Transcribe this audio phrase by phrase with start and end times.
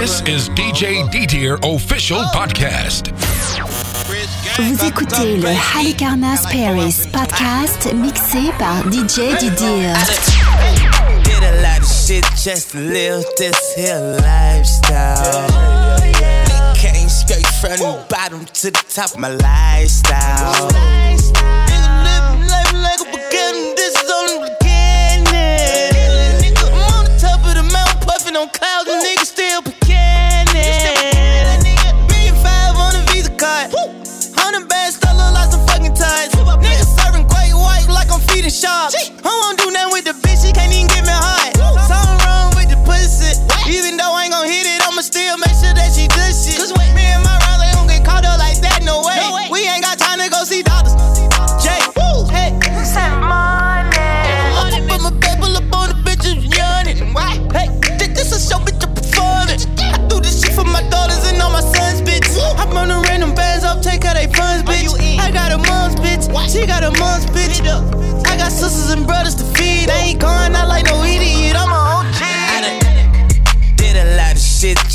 [0.00, 3.12] This is DJ D-Tier Official Podcast.
[4.56, 9.92] Vous écoutez le Halicarnas Paris podcast mixé par DJ Didier.
[11.22, 15.46] Did a lot of shit just to live this here lifestyle.
[16.76, 20.70] Came straight from the bottom to the top of my lifestyle.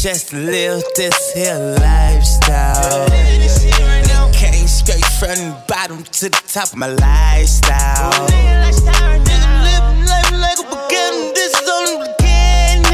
[0.05, 3.09] Just live this here lifestyle.
[4.33, 8.13] Came straight from the bottom to the top of my lifestyle.
[8.29, 11.33] Nigga living life like a beginning.
[11.33, 12.93] This is only beginning.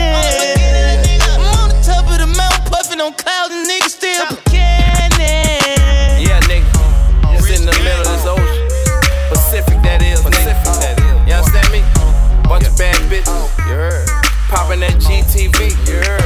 [1.36, 6.16] I'm on the top of the mountain, puffing on clouds, and niggas still beginning.
[6.16, 6.64] Yeah, nigga.
[7.36, 8.72] Just in the middle of this ocean.
[9.28, 11.28] Pacific, that is, nigga.
[11.28, 11.84] You understand me?
[12.48, 13.36] Bunch of bad bitches.
[13.67, 14.08] You heard.
[14.48, 16.20] Popping that GTV.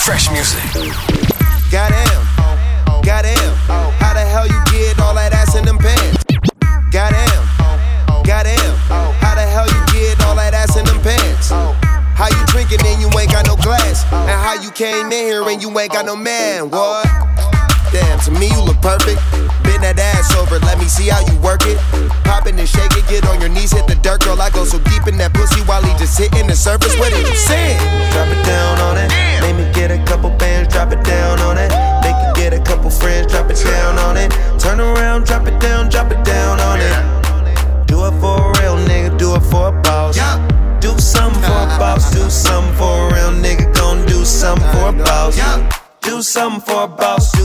[0.00, 0.64] Fresh music.
[1.70, 2.24] Goddamn,
[3.04, 3.52] goddamn.
[4.00, 6.24] How the hell you get all that ass in them pants?
[6.90, 7.44] Goddamn,
[8.24, 8.76] goddamn.
[9.20, 11.50] How the hell you get all that ass in them pants?
[12.16, 14.04] How you drinking and you ain't got no glass?
[14.12, 16.70] And how you came in here and you ain't got no man?
[16.70, 17.04] What?
[17.92, 19.20] Damn, to me you look perfect.
[19.66, 21.76] Bend that ass over, let me see how you work it.
[22.24, 24.40] Pop and shake it, get on your knees, hit the dirt, girl.
[24.40, 26.96] I go so deep in that pussy while he just hitting the surface.
[26.96, 27.59] What did you say?
[46.30, 47.39] Something for a boss,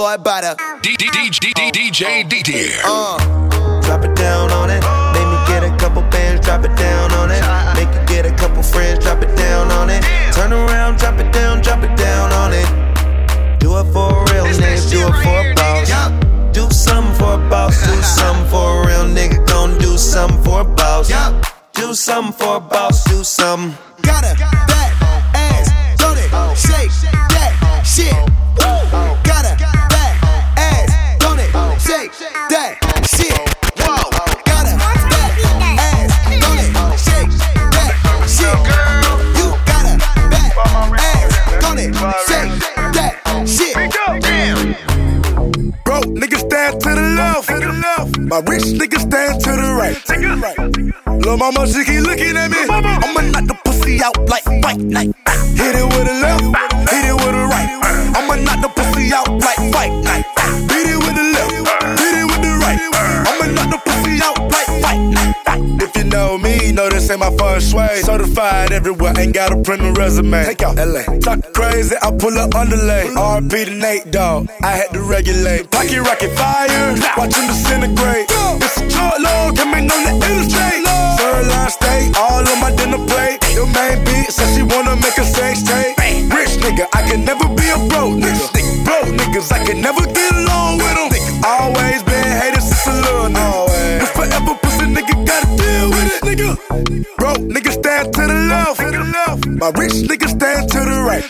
[0.00, 0.56] moving slow, I blow it by the.
[0.82, 2.80] DJ D-Tier.
[2.84, 3.18] Uh,
[3.82, 4.82] drop it down on it.
[5.12, 7.42] Make me get a couple bands, drop it down on it.
[7.74, 10.02] Make you get a couple friends, drop it down on it.
[10.32, 12.68] Turn around, drop it down, drop it down on it.
[13.60, 16.52] Do it for a real nigga, do it for a boss.
[16.52, 20.60] Do something for a boss, do something for a real nigga, gon' do something for
[20.60, 21.10] a boss.
[21.74, 23.89] Do something for a boss, do something.
[69.50, 70.44] Everywhere, ain't got a print a resume.
[70.44, 71.02] Take out LA.
[71.20, 73.06] Talk crazy, I pull up underlay.
[73.14, 74.48] RP to Nate, dog.
[74.62, 75.70] I had to regulate.
[75.70, 78.26] Pocket rocket fire, watch him disintegrate.
[78.62, 80.84] It's a short log, coming on the illustrate.
[81.18, 83.38] Third line steak, all on my dinner plate.
[83.54, 85.96] Your main beat says she wanna make a sex tape.
[86.30, 88.46] Rich nigga, I can never be a broke nigga.
[88.84, 91.08] Broke niggas, I can never get along with them.
[91.44, 94.02] Always been haters since a little nigga.
[94.02, 96.50] It's forever pussy nigga, gotta deal with it, nigga.
[97.16, 98.79] Broke niggas stand to the left.
[99.60, 101.20] My rich niggas stand to the right.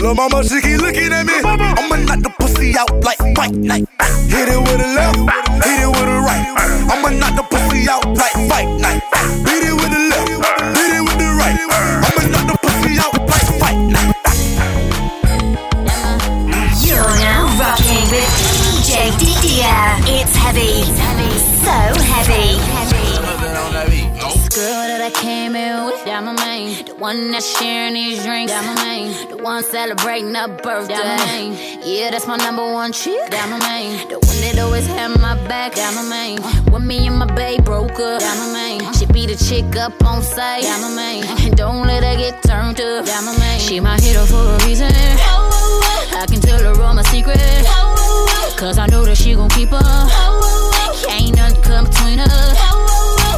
[0.00, 1.34] Lil' mama, she keep looking at me.
[1.44, 3.84] I'ma knock the pussy out like fight night.
[4.32, 5.20] Hit it with a left,
[5.60, 6.48] hit it with a right.
[6.88, 9.04] I'ma knock the pussy out like fight night.
[9.44, 10.32] Beat it with the left,
[10.72, 11.52] beat it with the right.
[12.00, 14.16] I'ma knock the pussy out like fight night.
[16.80, 18.24] You're now rocking with
[18.56, 20.00] DJ Didier.
[20.08, 20.88] It's heavy.
[20.96, 21.28] Heavy,
[21.60, 21.76] so
[22.08, 22.91] heavy.
[27.02, 29.28] One that's sharing these drinks, that my main.
[29.28, 31.80] The one celebrating a birthday, that my main.
[31.82, 34.06] Yeah, that's my number one chick, that my main.
[34.08, 36.38] The one that always had my back, that my main.
[36.38, 38.94] Uh, when me and my babe broke up, that my main.
[38.94, 41.24] She be the chick up on sight, that my main.
[41.42, 43.58] And don't let her get turned up, that my main.
[43.58, 44.94] She my hero for a reason.
[44.94, 47.66] I can tell her all my secrets.
[48.54, 49.82] Cause I know that she gon' keep up.
[51.10, 52.81] Ain't nothing come between us.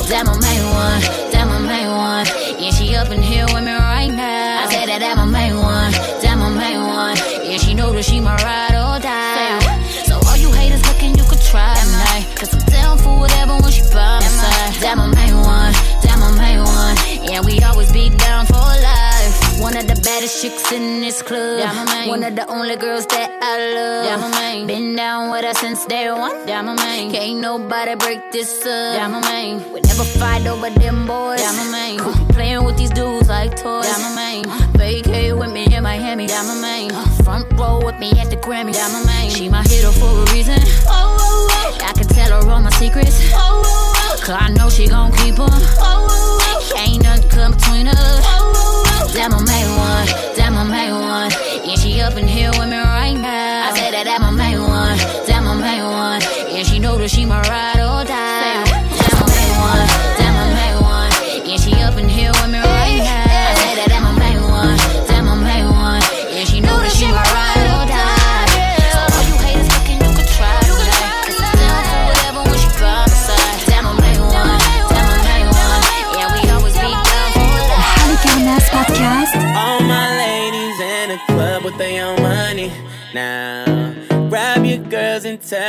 [0.09, 1.01] That my main one,
[1.33, 2.27] that my main one.
[2.61, 4.63] Yeah, she up in here with me right now.
[4.63, 7.17] I said that that my main one, that my main one.
[7.43, 9.65] Yeah, she know that she my ride or die.
[10.05, 12.27] So all you haters looking, you could try tonight.
[12.37, 14.75] Cause I'm down for whatever when she by my side.
[14.85, 15.73] That my main one,
[16.05, 16.95] that my main one.
[17.27, 18.54] Yeah, we always be down.
[19.65, 21.59] One of the baddest chicks in this club.
[21.59, 22.07] Yeah.
[22.07, 24.05] One of the only girls that I love.
[24.05, 24.67] Yeah, my main.
[24.67, 26.47] Been down with her since day one.
[26.47, 27.11] Yeah, my main.
[27.11, 28.95] Can't nobody break this up.
[28.99, 29.73] Yeah, my main.
[29.73, 31.41] We never fight over them boys.
[31.41, 31.99] Yeah, my main.
[32.37, 33.89] Playing with these dudes like toys.
[33.89, 34.45] Yeah, my main.
[34.45, 36.27] Uh, vacay with me in Miami.
[36.27, 36.93] Yeah, my main.
[36.93, 38.75] Uh, front row with me at the Grammy.
[38.75, 39.31] Yeah, my main.
[39.31, 40.61] She my hero for a reason.
[40.93, 41.79] Oh, oh, oh.
[41.83, 43.17] I can tell her all my secrets.
[43.33, 44.21] Oh, oh, oh.
[44.21, 45.49] Cause I know she gon' keep them.
[45.49, 48.74] Oh, oh, Ain't nothing come between us.
[49.15, 50.07] That my main one,
[50.37, 51.31] that my main one.
[51.65, 53.71] Yeah, she up in here with me right now.
[53.71, 56.21] I said that that my main one, that my main one.
[56.53, 57.84] Yeah, she know that she my ride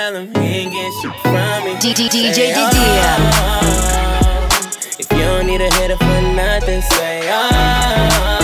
[0.06, 1.74] tell them he ain't getting shit from me.
[1.82, 2.62] DJ Say, oh.
[5.00, 8.38] If you don't need a hitter for nothing, say oh.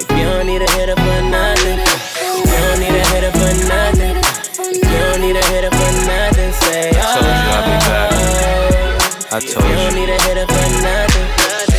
[0.00, 3.52] If you don't need a hitter for nothing, if you don't need a hitter for
[3.70, 4.16] nothing,
[4.58, 7.00] if you don't need a hitter for nothing, say oh.
[7.00, 8.10] I Told you I'd be back.
[8.12, 9.36] Oh.
[9.36, 11.28] I told you If you don't need a hitter for nothing.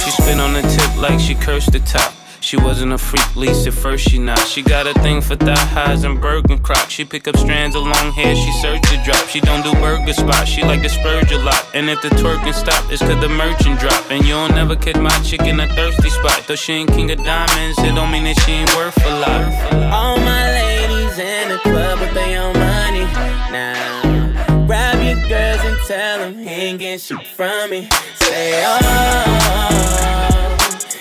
[0.04, 2.17] She spit on the tip like she cursed the top.
[2.48, 4.40] She wasn't a freak, least at first she not.
[4.40, 6.94] She got a thing for thigh highs and Bergen crocs.
[6.94, 9.28] She pick up strands of long hair, she search to drop.
[9.28, 11.62] She don't do burger spots, she like to spurge a lot.
[11.74, 14.02] And if the twerking stop, it's cause the merchant drop.
[14.10, 16.46] And you don't never catch my chick in a thirsty spot.
[16.48, 19.92] Though she ain't king of diamonds, it don't mean that she ain't worth a lot.
[19.92, 23.04] All my ladies in the club with their own money.
[23.52, 27.90] Now, grab your girls and tell them he ain't getting shit from me.
[28.22, 30.37] Say, oh.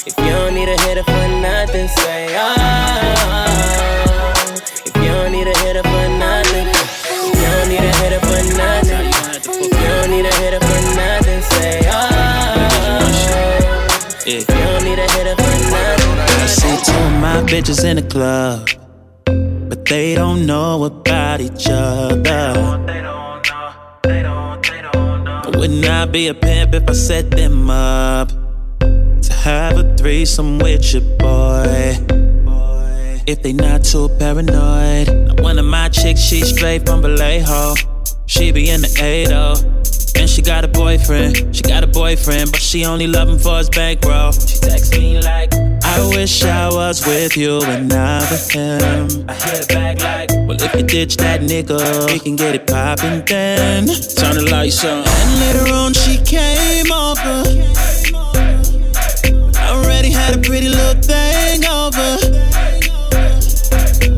[0.07, 2.55] If you don't need a hitter for nothing, say, oh.
[4.87, 8.41] If you don't need a hitter for nothing, if you don't need a hitter for
[8.55, 11.99] nothing, if you don't need a hitter for nothing, say, oh.
[14.25, 16.19] If you don't need a hitter for nothing.
[16.21, 16.83] I see ah.
[16.87, 18.69] two of my bitches in the club,
[19.69, 22.53] but they don't know about each other.
[25.45, 28.46] I would not be a pimp if I set them up
[29.23, 31.97] to have a threesome with your boy.
[33.27, 37.75] If they not too paranoid, now one of my chicks, she straight from Vallejo.
[38.27, 39.77] She be in the 80.
[40.19, 43.59] And she got a boyfriend, she got a boyfriend, but she only love him for
[43.59, 44.33] his bankroll.
[44.33, 45.53] She text me like,
[45.85, 49.27] I wish I was with you and not with him.
[49.29, 52.67] I hit it back like, well, if you ditch that nigga, we can get it
[52.67, 53.87] poppin' then.
[53.87, 55.05] Turn the lights on.
[55.07, 57.86] And later on, she came over.
[60.27, 62.19] Had a pretty little thing over.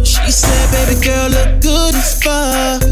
[0.03, 2.88] She said, baby girl, look good as fuck.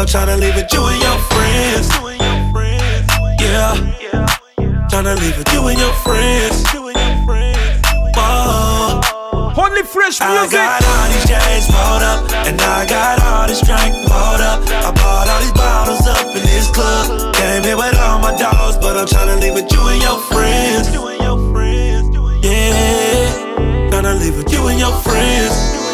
[0.00, 1.88] Dogs, but I'm tryna leave with you and your friends.
[3.40, 3.74] Yeah,
[4.88, 6.64] tryna leave with you and your friends.
[8.16, 9.00] Whoa.
[9.56, 10.58] Only fresh I music.
[10.58, 14.60] got all these chains rolled up, and I got all this drink poured up.
[14.68, 17.34] I bought all these bottles up in this club.
[17.34, 20.88] Came here with all my dogs, but I'm tryna leave with you and your friends.
[22.42, 25.89] Yeah, tryna leave with you and your friends.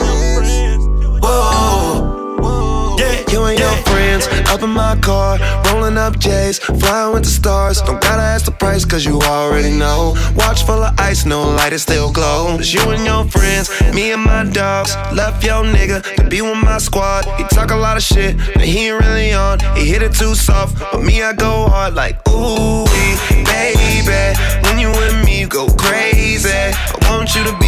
[3.56, 7.80] And your friends up in my car, rolling up J's, flying with the stars.
[7.82, 10.14] Don't gotta ask the price, cause you already know.
[10.36, 12.56] Watch full of ice, no light, it still glow.
[12.58, 14.94] It's you and your friends, me and my dogs.
[15.12, 17.24] Left your nigga to be with my squad.
[17.38, 19.60] He talk a lot of shit, but he ain't really on.
[19.76, 22.84] He hit it too soft, but me, I go hard like, ooh,
[23.44, 24.38] baby.
[24.64, 26.50] When you with me, you go crazy.
[26.50, 27.65] I want you to be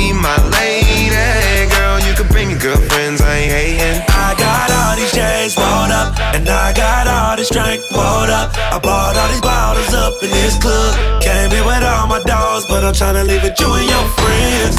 [6.35, 8.50] And I got all this drink poured up.
[8.56, 11.23] I bought all these bottles up in this club.
[11.23, 14.06] Came in with all my dogs, but I'm trying to leave it you and your
[14.18, 14.76] friends.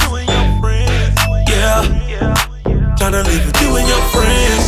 [1.50, 1.84] Yeah.
[2.98, 4.64] Trying to leave it you and your friends.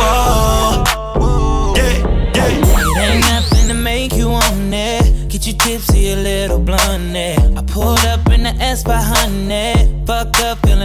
[0.00, 2.04] Oh, Yeah,
[2.34, 3.02] yeah.
[3.02, 5.28] Ain't nothing to make you on it.
[5.28, 7.16] Get you tipsy, a little blunt.
[7.16, 10.03] I pulled up in the S500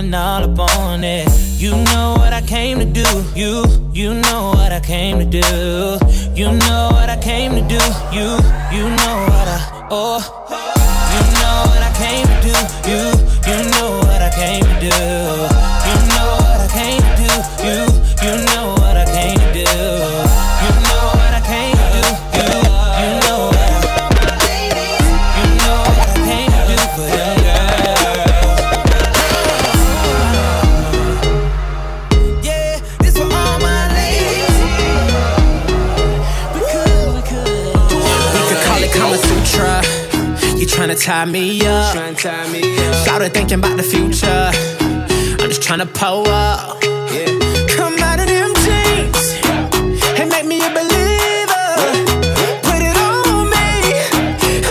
[0.07, 1.27] all up on it.
[1.57, 3.03] You know what I came to do.
[3.35, 5.99] You, you know what I came to do.
[6.33, 7.83] You know what I came to do.
[8.15, 8.27] You,
[8.71, 10.78] you know what I, oh.
[40.99, 42.95] You tryna tie me up.
[42.95, 44.51] Started thinking about the future.
[45.39, 46.81] I'm just tryna pull up.
[47.69, 49.39] Come out of them jeans
[50.19, 51.67] and make me a believer.
[52.67, 53.95] Put it on me.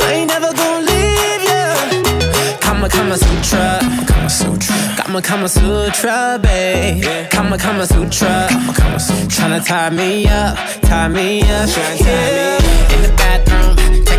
[0.05, 2.61] I ain't never gonna leave ya.
[2.61, 3.81] Kama Kama Sutra.
[4.07, 4.77] Kama Sutra.
[4.99, 7.31] Kama Kama Sutra, babe.
[7.31, 8.49] Kama Kama Sutra.
[8.51, 9.27] Kama Kama Sutra.
[9.29, 11.69] Tryna tie me up, tie me up.
[12.05, 12.59] Yeah.
[12.93, 13.78] In the bathroom,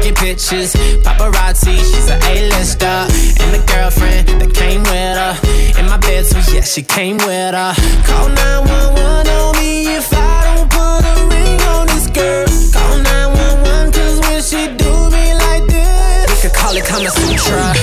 [0.09, 0.73] taking pictures.
[1.03, 2.85] Paparazzi, she's a A-lister.
[2.85, 5.79] And the girlfriend that came with her.
[5.79, 7.73] In my bed, so yeah, she came with her.
[8.05, 12.47] Call 911 on me if I don't put a ring on this girl.
[12.73, 16.29] Call 911 cause when she do me like this.
[16.29, 17.73] We could call it Kama Sutra.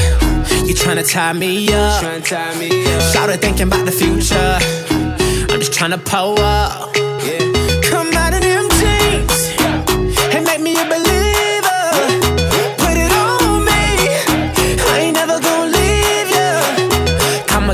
[0.67, 2.03] You tryna tie me up.
[3.03, 4.59] Started thinking about the future.
[5.53, 6.96] I'm just tryna pull up.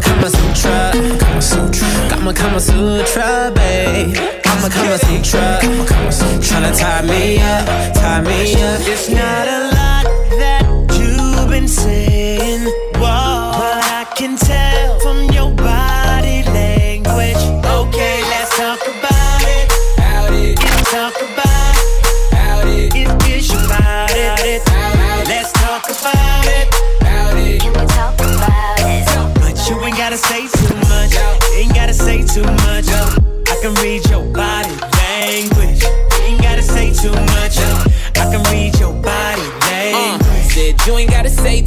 [0.04, 0.92] Kama Sutra.
[1.18, 1.88] Kama Sutra.
[2.34, 4.14] Kama Sutra, babe.
[4.42, 5.58] Kama Kama Sutra.
[6.40, 8.80] Tryna tie me up, tie me up.
[8.92, 10.04] It's not a lot
[10.40, 10.64] that
[10.98, 12.21] you've been saying,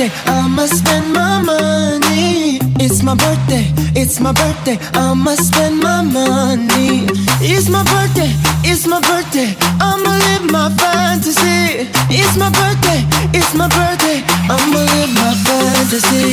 [0.00, 2.58] birthday, I'ma spend my money.
[2.80, 7.06] It's my birthday, it's my birthday, I'ma spend my money.
[7.40, 8.32] It's my birthday,
[8.64, 11.88] it's my birthday, I'ma live my fantasy.
[12.08, 13.04] It's my birthday,
[13.36, 16.32] it's my birthday, I'ma live my fantasy.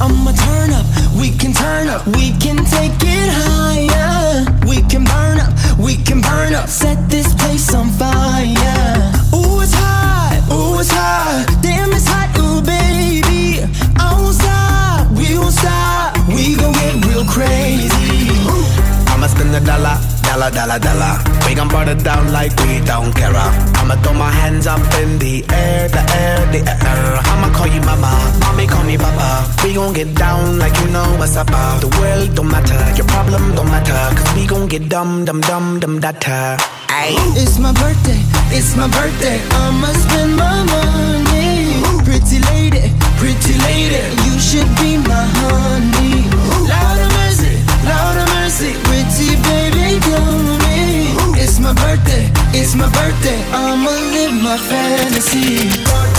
[0.00, 0.86] I'ma turn up,
[1.18, 4.46] we can turn up, we can take it higher.
[4.66, 9.12] We can burn up, we can burn up, set this place on fire.
[9.34, 11.57] Ooh, it's hot, ooh, it's hot,
[19.40, 21.14] I'ma a dollar, dollar, dollar, dollar.
[21.46, 23.34] We gon' burn it down like we don't care.
[23.34, 27.20] I'ma throw my hands up in the air, the air, the air.
[27.32, 29.46] I'ma call you mama, mommy call me papa.
[29.62, 31.46] We gon' get down like you know what's up.
[31.46, 34.16] The world don't matter, your problem don't matter.
[34.16, 36.58] Cause we gon' get dumb, dumb, dumb, dumb, data.
[36.88, 37.16] Ayy.
[37.36, 38.20] It's my birthday,
[38.50, 39.40] it's my birthday.
[39.62, 41.78] I'ma spend my money.
[42.04, 46.26] Pretty lady, pretty lady, you should be my honey.
[46.66, 47.54] Lord of mercy,
[47.86, 48.72] Lord of mercy,
[51.68, 53.42] my birthday, it's my birthday.
[53.52, 56.17] I'ma live my fantasy.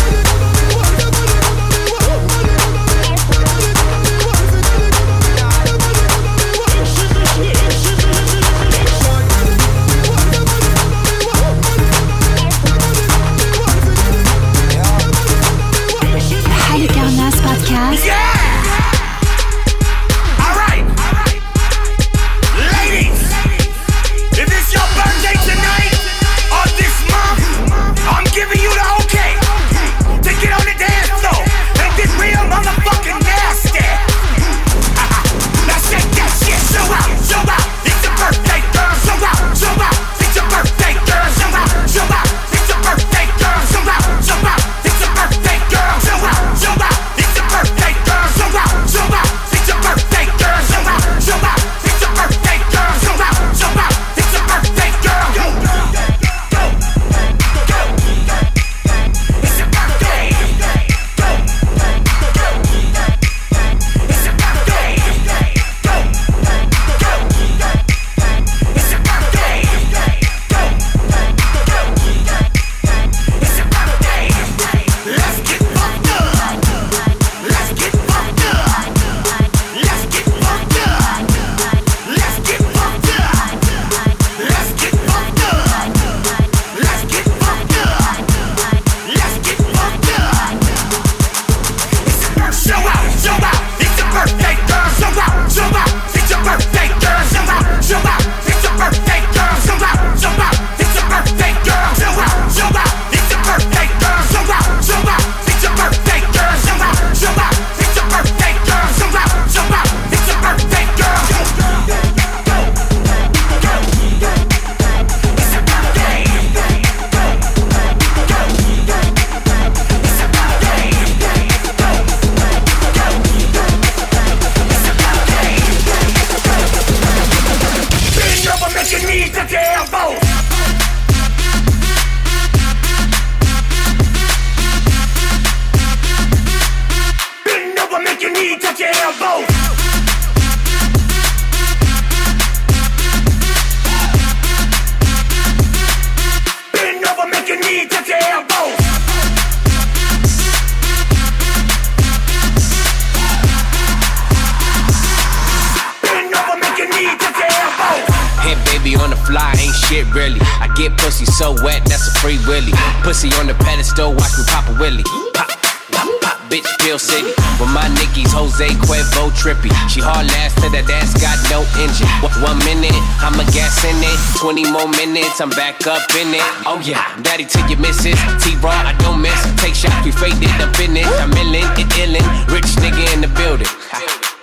[175.41, 176.43] I'm back up in it.
[176.67, 178.19] Oh yeah, daddy to your missus.
[178.43, 179.39] T-Raw, I don't miss.
[179.56, 181.08] Take shots, we faded up in it.
[181.15, 182.28] I'm illin', it illin'.
[182.52, 183.71] Rich nigga in the building.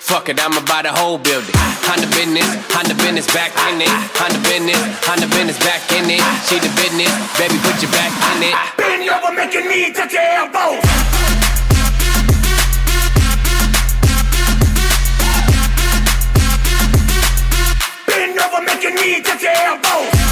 [0.00, 1.52] Fuck it, I'ma buy the whole building.
[1.84, 3.92] Honda business, Honda business back in it.
[4.16, 6.24] Honda business, Honda business back in it.
[6.48, 8.56] She the business, baby, put your back in it.
[8.80, 10.80] Bend over, make your knee touch your elbows.
[18.08, 20.25] Bend over, your knee touch your elbows.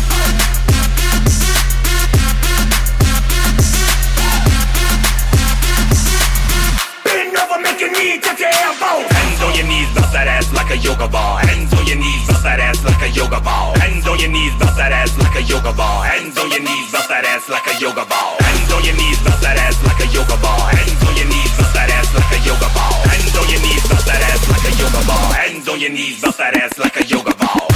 [7.35, 9.03] Bend over, make your knee touch your.
[9.11, 11.37] Hands on your knees, bounce that ass like a yoga ball.
[11.43, 13.75] Hands on your knees, bounce that ass like a yoga ball.
[13.75, 16.03] Hands on your knees, bounce that ass like a yoga ball.
[16.03, 18.39] Hands on your knees, bounce that ass like a yoga ball.
[18.39, 20.63] Hands on your knees, bounce that ass like a yoga ball.
[20.71, 22.95] Hands on your knees, bounce that ass like a yoga ball.
[23.03, 25.27] Hands on your knees, bounce that ass like a yoga ball.
[25.35, 27.67] Hands on your knees, that ass like a yoga ball.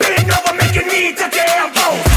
[0.00, 2.09] Bend over, make your knee touch your.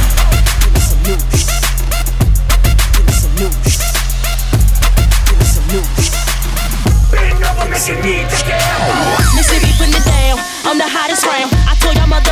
[7.73, 9.33] Make your knee touch your elbows.
[9.33, 10.37] Mississippi putting it down.
[10.61, 11.49] I'm the hottest round.
[11.65, 12.29] I told y'all mother,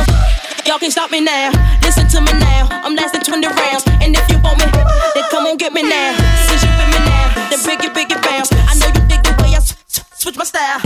[0.62, 1.50] y'all can't stop me now.
[1.82, 2.70] Listen to me now.
[2.70, 3.82] I'm lasting 20 rounds.
[3.98, 6.14] And if you want me, then come on get me now.
[6.46, 8.54] Since you with me now, then biggie, biggie bounce.
[8.54, 9.60] I know you dig the way I
[10.14, 10.78] switch my style.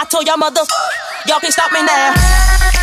[0.00, 0.64] I told y'all mother,
[1.28, 2.77] y'all can't stop me now.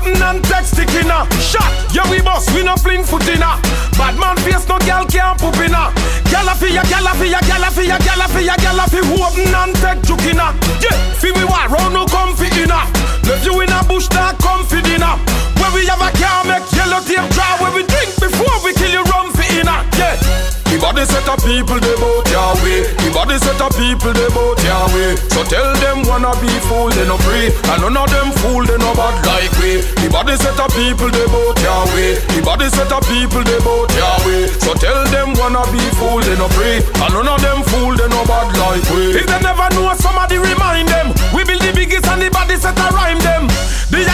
[0.00, 1.28] Open and text stickinna.
[1.44, 3.60] Shot, yeah we boss, we no fling footina.
[4.00, 5.92] Bad man face, no gal can't poop inna.
[6.32, 8.40] Gal a fi ya, gal a fi ya, gal a fi ya, gal a fi
[8.40, 10.56] ya, gal a fi open and take jukina.
[10.80, 12.88] Yeah, fi we war round no comfy inna.
[13.28, 15.20] Left you in a bush, that comfy dinner.
[15.60, 17.60] Where we have a car, make yellow tape dry.
[17.60, 19.84] Where we drink before we kill you, rum fi inna.
[20.00, 20.49] Yeah.
[20.70, 22.94] The body set of people they both Yahweh.
[23.02, 25.18] The body set of people they both Yahweh.
[25.34, 28.78] So tell them wanna be fool they no free, and none of them fool they
[28.78, 29.82] no bad like we.
[29.98, 32.22] The body set of people they both Yahweh.
[32.34, 34.46] The body set of people they both Yahweh.
[34.62, 38.08] So tell them wanna be fool they no free, and none of them fool they
[38.08, 39.18] no bad like we.
[39.20, 41.12] If they never know somebody remind them.
[41.34, 43.19] We build the biggest and the body set a rhyme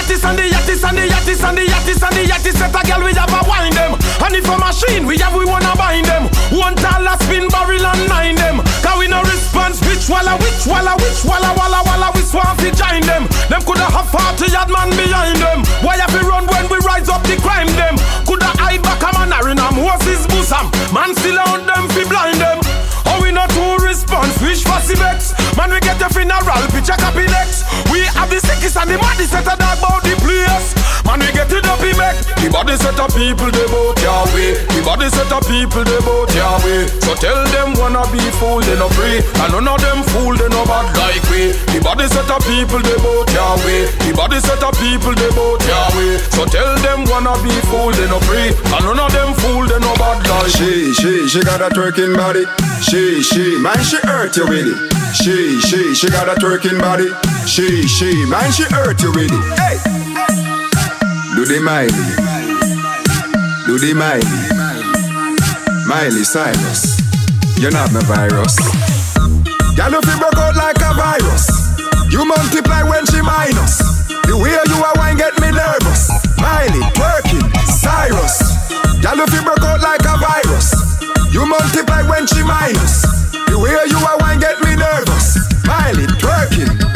[0.07, 2.83] yattis and the yattis and the yattis and the yattis and the yattis set a
[2.87, 3.93] girl we have a wine them.
[4.23, 6.31] And if a machine we have we wanna bind them.
[6.55, 8.63] One dollar spin barrel and nine them.
[8.83, 12.71] Cause we no response which walla which walla which walla walla walla we swamp fi
[12.71, 13.27] join them.
[13.51, 15.67] Them coulda have forty yard man behind them.
[15.83, 17.99] Why have we run when we rise up the crime them?
[18.27, 20.71] Coulda hide back a man in a Moses bosom.
[20.95, 22.63] Man still on them fi blind them.
[23.11, 25.35] Oh we not too response which fussy vex.
[25.57, 27.65] Man we get the funeral picture copy next.
[27.91, 30.86] We have the sickest and the maddest set a dog about the place.
[31.07, 32.19] Man we get it up in back.
[32.43, 34.67] The body set of people they both Yahweh.
[34.75, 36.91] The body set of people they both Yahweh.
[37.07, 40.51] So tell them wanna be fool they no free, and none of them fool they
[40.51, 41.55] no bad like we.
[41.71, 43.87] The body set of people they both Yahweh.
[44.03, 46.19] The body set of people they both Yahweh.
[46.35, 49.79] So tell them wanna be fool they no free, and none of them fool they
[49.79, 52.45] no bad like She, she, she got a twerking body.
[52.83, 54.79] She, she, man, she hurt you with it.
[55.15, 57.09] She, she, she got a twerking body.
[57.47, 59.45] She, she, man, she hurt you with it.
[59.59, 60.06] Hey,
[61.37, 61.93] do the Miley,
[63.69, 64.25] do the Miley,
[65.85, 66.97] Miley Cyrus.
[67.61, 68.57] You're not my virus.
[69.77, 71.45] If you broke out like a virus,
[72.09, 73.85] you multiply when she minus.
[74.25, 76.09] The way you are wine get me nervous.
[76.41, 78.41] Miley, twerking, Cyrus.
[79.05, 80.73] If you broke out like a virus,
[81.33, 83.05] you multiply when she minus.
[83.53, 85.37] The way you are wine get me nervous.
[85.69, 86.96] Miley, Cyrus.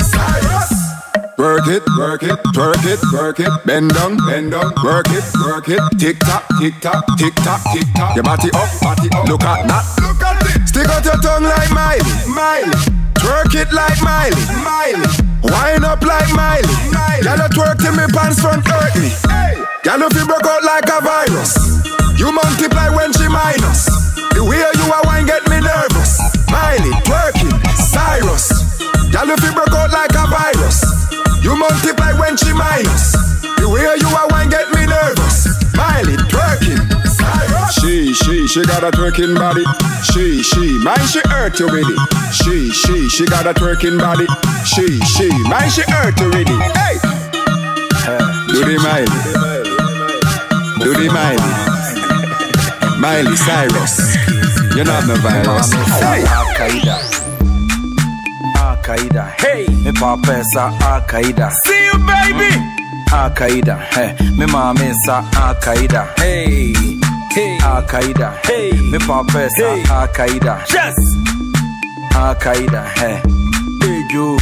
[1.40, 5.70] Work it, work it, twerk it, work it, bend down, bend down, work it, work
[5.72, 8.14] it, tick tock, tick tock, tick tock, tick tock.
[8.14, 9.24] Your body up, body up.
[9.24, 10.68] Look at that, look at it.
[10.68, 12.76] Stick out your tongue like Miley, Miley.
[13.16, 15.09] Twerk it like Miley, Miley.
[15.40, 17.24] Wind up like Miley, Miley.
[17.24, 19.09] Y'all twerk till me pants front hurt me.
[19.88, 21.57] Y'all if broke out like a virus,
[22.20, 23.88] you multiply when she minus.
[24.37, 26.20] The way you are wine get me nervous.
[26.53, 28.53] Miley, twerking, Cyrus.
[29.09, 30.99] Y'all if broke out like a virus,
[31.50, 33.12] you multiply when she minus.
[33.58, 35.50] The way you are wine get me nervous.
[35.74, 36.78] Miley, twerking,
[37.80, 39.64] She, she, she got a twerking body.
[40.12, 41.98] She, she, man, she hurt you with it.
[42.32, 44.26] She, she, she got a twerking body.
[44.64, 46.60] She, she, man, she hurt you with it.
[46.78, 46.98] Hey,
[48.48, 49.06] do the Miley,
[50.84, 51.50] do the Miley,
[53.00, 54.16] Miley Cyrus.
[54.76, 55.72] You're not no virus.
[55.98, 57.19] Hey.
[58.70, 61.50] Al-Qaeda, hey, me papa sa Al-Qaeda.
[61.64, 62.52] See you, baby.
[63.11, 66.02] Al-Qaeda, hey, me mama sa Al-Qaeda.
[66.18, 66.72] Hey,
[67.35, 69.83] hey, Al-Qaeda, hey, me papa sa Hey.
[69.90, 70.54] Al-Qaeda.
[70.70, 70.94] Yes.
[72.14, 73.20] Al-Qaeda, hey,
[73.83, 74.38] hey, Joe.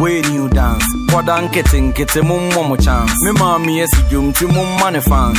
[0.00, 3.12] When you dance, kwada nkete nkete mummo mo chance.
[3.22, 5.38] Me mama yes jum ti mumma ne fans.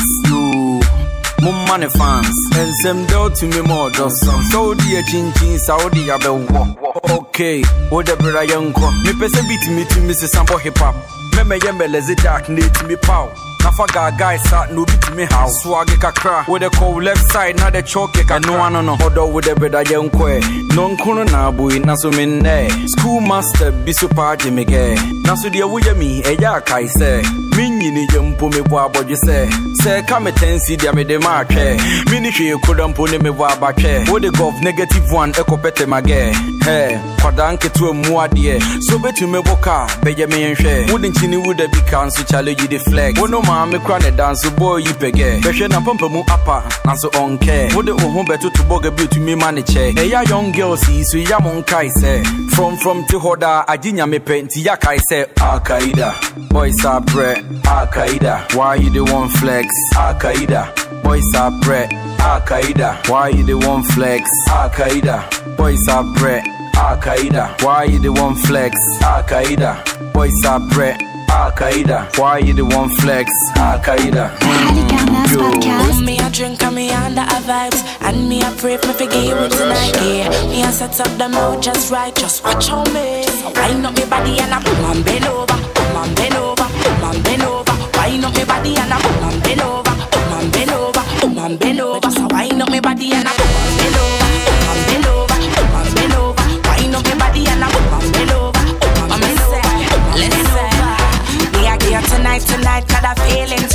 [1.42, 2.36] You mumma ne fans.
[2.54, 4.44] Ensem do to me more doson.
[4.52, 6.76] So di a chinchin Saudi abewo.
[7.10, 8.92] Okay, wo de bra yanko.
[9.04, 10.96] Me pese beat me to me se sample hip hop.
[11.36, 13.30] Me me yembe lezi dark ne to me pow.
[13.64, 15.48] Nafa ga guy sa no bi to me how.
[15.48, 16.46] Swag kakra.
[16.60, 18.46] De call left side na de choke kakra.
[18.46, 18.94] No ano no.
[19.06, 20.40] Odo wo de bra yanko e.
[20.76, 21.52] No nkuno na
[21.86, 22.70] na so me ne.
[22.88, 24.96] School master bi so pa je me ge.
[25.26, 27.22] Na so de wo ye mi e ya kai se.
[27.56, 29.50] Me nyini ye mpo me bo abodwe se.
[29.82, 31.78] Se ka me tensi dia me de ma atwe.
[32.12, 34.10] Me ni hwe koda mpo ne me bo abatwe.
[34.10, 36.34] Wo de gov negative one e kopete mage.
[36.62, 41.68] He, kwada nketewa mu adeɛ so bɛtumi boka bɛyɛ me nhwɛ wode nkyini wo da
[41.68, 45.28] bi ka nso challenge de flex wo no maame kora ne danso bɔɔ yi pɛgɛ
[45.44, 49.52] bɛhwɛ na pampa mu apa nanso ɔnkɛ wode wo ho bɛtoto bɔga bi otumi ma
[49.52, 52.14] ne kyɛ ɛyɛ young girls yi so ya mo nkae sɛ
[52.56, 56.10] from from te hɔ daa agye nyame pɛ nti yɛakae sɛ alkaida
[56.50, 57.32] boys are brɛ
[57.76, 60.64] alkaida why you the one flex alkaida
[61.04, 61.82] boys are brɛ
[62.20, 64.24] alkaida why you the one flex
[64.56, 65.18] alkaida
[65.58, 66.42] boys are brɛ
[66.82, 67.62] Al Qaeda.
[67.62, 68.74] Why you the one flex?
[69.04, 70.14] Al Qaeda.
[70.14, 71.11] Boys are bred.
[71.34, 73.32] Ah, Al Qaeda, why you the one flex?
[73.56, 74.26] Ah, Al Qaeda.
[75.32, 76.02] Yo.
[76.04, 77.80] Me a drink and me under a vibes.
[78.02, 81.62] And me a pray for forgive you tonight Yeah, me a set up the mood
[81.62, 83.24] just right Just watch on me.
[83.24, 86.68] So wind up me body and I boom and bend over Boom and bend over
[86.68, 87.76] Boom and bend over.
[87.96, 91.38] Wind up me body and I boom and bend over Boom and bend over Boom
[91.38, 92.12] and bend over.
[92.12, 93.41] So wind up me body and I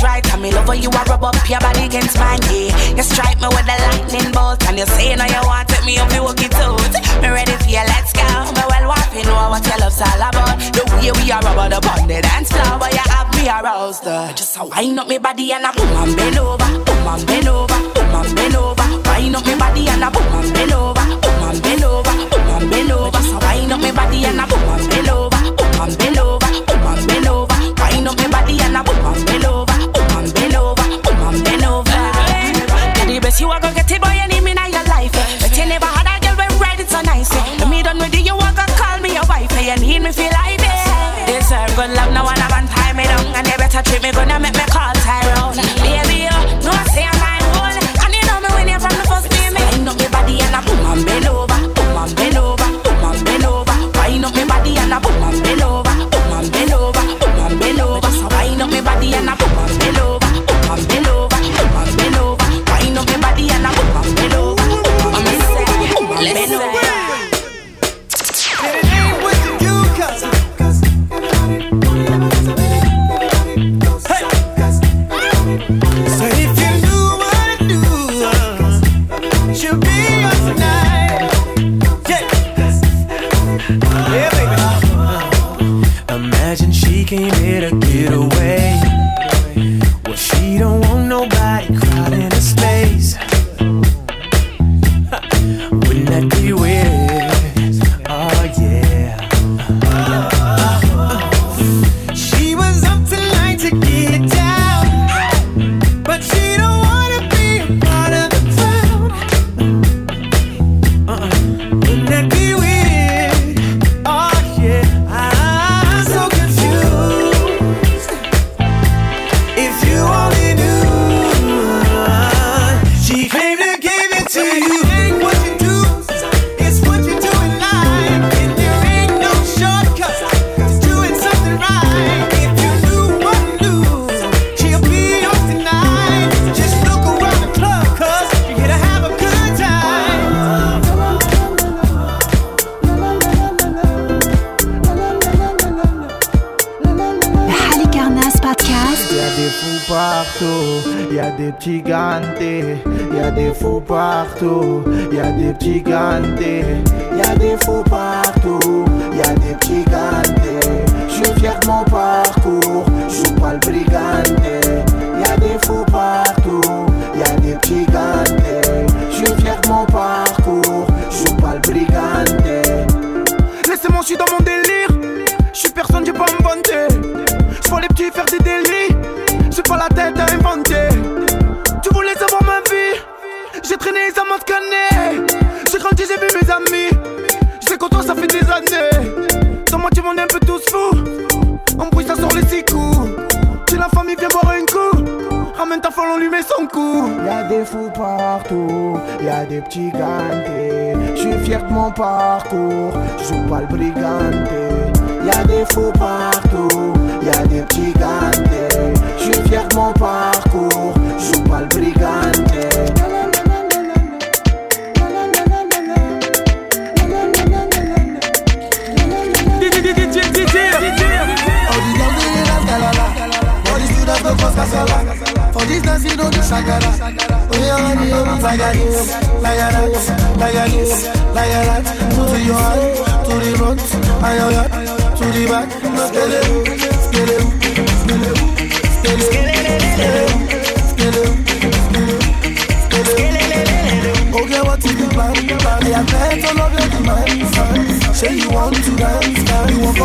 [0.07, 0.23] right.
[0.31, 2.71] And me love how you a rub up your body against mine, yeah.
[2.95, 5.99] You strike me with the lightning bolt, and you say now you want it, me
[5.99, 6.55] up you walk it.
[7.21, 8.27] Me ready for you, let's go.
[8.55, 10.55] Me well to know what your love's all about.
[10.73, 14.05] The way we are rubber the bond, the dance floor, but you have me aroused.
[14.07, 14.31] Uh.
[14.33, 17.47] Just a wind up me body and a boom and bend over, boom and bend
[17.47, 18.87] over, boom and bend over.
[19.09, 22.49] Wind up me body and a boom and bend over, boom and bend over, boom
[22.53, 23.21] and bend over.
[23.25, 25.06] So wind up me body and a boom and bend over,
[39.67, 40.87] You need me feel like this.
[41.27, 44.29] Deserve good love, no one have tie me down, and you better treat me good
[44.31, 44.56] and make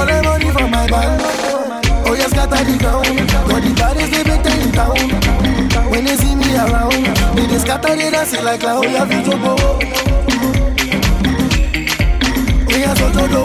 [0.02, 1.22] all the money from my bank.
[2.06, 3.06] Oh, yes, got the ground.
[3.48, 4.96] But the bodies, they break down in town.
[5.90, 7.04] When they see me around,
[7.36, 8.82] they just scatter, they dance like clown.
[8.82, 9.56] Yeah, we go, go.
[12.68, 13.42] Oh, yeah, so, so, go.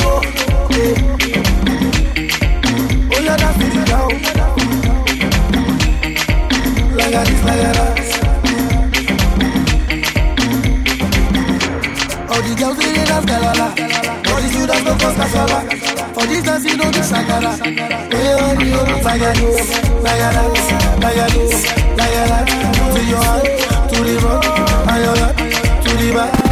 [3.13, 4.11] Oh, yeah, that's it down.
[6.97, 7.77] Like that is like that.
[12.31, 13.67] All the girls, they dance, galala.
[14.31, 15.76] All the students, no cause, casola.
[16.17, 17.53] For this dance you don't do shakara.
[17.61, 18.87] Hey, you know.
[22.93, 23.45] To your hand,
[23.89, 24.45] to the front,
[24.89, 25.37] and your back,
[25.83, 26.46] to the back.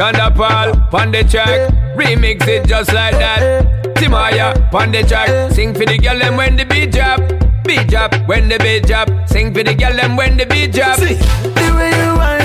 [0.00, 3.66] Sean da Paul, pon the track, remix it just like that.
[3.96, 7.20] Timaya, pon the track, sing for the girl them when the beat drop.
[7.64, 10.98] Beat drop, when the beat drop, sing for the girl them when the beat drop.
[11.00, 12.39] See, the way you whine,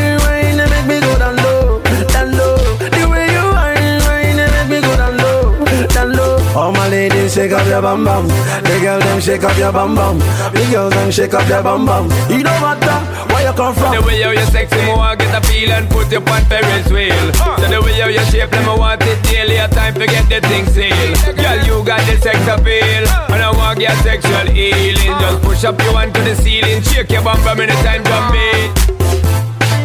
[7.35, 8.27] shake up your bum bum.
[8.63, 10.19] The girl them shake up your bum bum.
[10.55, 12.07] The girls them shake up your bum bum.
[12.31, 12.95] You don't matter
[13.33, 13.91] where you come from.
[13.91, 16.87] The way how you sexy, me want get a feel and put you on Ferris
[16.87, 17.27] wheel.
[17.59, 19.57] So the way how you shape, them I want it daily.
[19.57, 21.35] A time to get the thing sealed.
[21.35, 25.19] Girl, you got the sex appeal, and I want your sexual healing.
[25.19, 28.74] Just push up your you onto the ceiling, shake your bum bum anytime jump beat.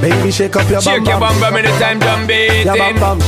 [0.00, 2.64] Baby, shake up your bum Shake your bum bum anytime jump beat.
[2.64, 3.18] Your bum bum.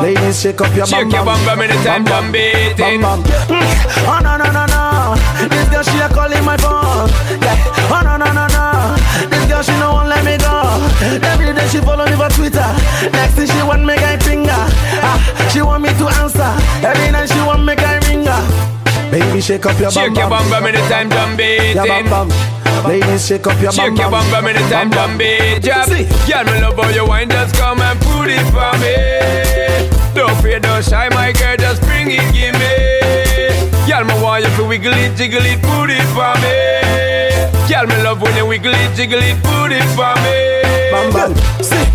[0.00, 1.04] Ladies, shake up your bum.
[1.04, 2.76] Shake bum your bum bum anytime jump beat.
[2.78, 3.20] Bum bum.
[4.08, 4.82] Oh no no no no.
[5.48, 7.08] This girl she a calling my phone.
[7.44, 7.56] Yeah.
[7.92, 8.64] Oh no no no no.
[9.28, 10.54] This girl she no won't let me go.
[11.28, 12.68] Every day she follow me for Twitter.
[13.12, 14.64] Next thing she want me guy finger.
[15.04, 15.20] Ah,
[15.52, 16.52] she want me to answer.
[16.80, 18.42] Every night she want me guy ring her.
[19.14, 21.74] Baby, shake up your bum Shake your bum bum anytime jump beat.
[21.78, 22.28] Your bum bum.
[22.82, 25.62] Ladies, shake up your bum Shake your bum bum anytime jump beat.
[25.62, 25.86] Jab.
[25.86, 28.90] Girl, me love how you wine, just come and put it for me.
[30.18, 32.74] Don't fear, don't shy, my girl, just bring it, give me.
[33.86, 37.70] Girl, me want you to wiggle it, jiggle it, put it for me.
[37.70, 40.58] Girl, me love when you wiggle it, jiggle it, put it for me.
[40.90, 41.30] Bam bam.
[41.62, 41.86] See.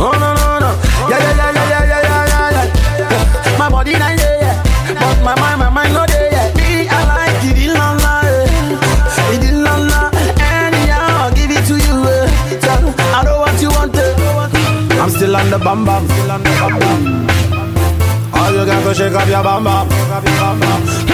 [0.00, 0.72] Oh no no no.
[1.10, 3.12] Yeah yeah yeah yeah yeah yeah yeah
[3.52, 3.58] yeah.
[3.58, 4.31] My body not
[15.52, 16.02] the bam bam.
[18.32, 19.12] All you got to shake.
[19.12, 21.11] Shake up your bam bam.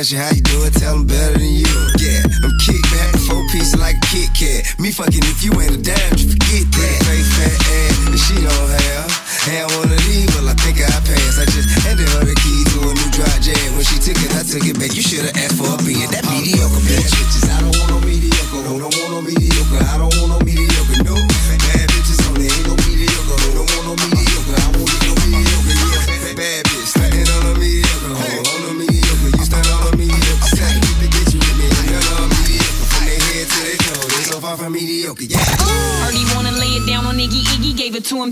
[0.00, 0.59] How you doing?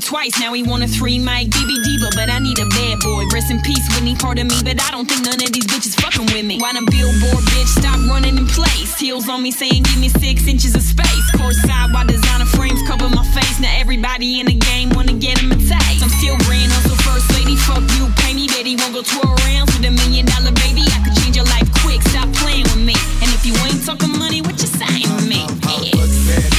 [0.08, 0.40] Twice.
[0.40, 3.28] Now he want a three mic BB Diva, but I need a bad boy.
[3.28, 5.92] Rest in peace, Whitney, part of me, but I don't think none of these bitches
[6.00, 6.56] fucking with me.
[6.56, 8.96] Why them billboard bitch stop running in place?
[8.96, 11.26] Heels on me saying give me six inches of space.
[11.36, 13.60] Course side while designer frames cover my face.
[13.60, 16.00] Now everybody in the game wanna get him a taste.
[16.00, 19.28] I'm still grand hustle first lady, fuck you, pay me, bet he won't go 12
[19.44, 20.88] rounds with a million dollar baby.
[20.88, 22.96] I could change your life quick, stop playing with me.
[23.20, 25.44] And if you ain't talking money, what you saying to me?
[25.84, 26.57] Yeah.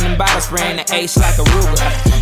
[0.00, 1.44] Popping them bottles, spraying the ace like a.